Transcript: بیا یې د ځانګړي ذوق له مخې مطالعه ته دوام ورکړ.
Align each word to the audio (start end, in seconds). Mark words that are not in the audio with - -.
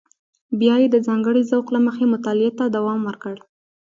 بیا 0.59 0.75
یې 0.81 0.87
د 0.93 0.97
ځانګړي 1.07 1.41
ذوق 1.51 1.67
له 1.75 1.79
مخې 1.85 2.05
مطالعه 2.13 2.51
ته 2.59 2.65
دوام 2.75 2.99
ورکړ. 3.05 3.35